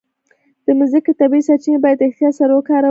[0.65, 2.79] د مځکې طبیعي سرچینې باید احتیاط سره وکارول شي.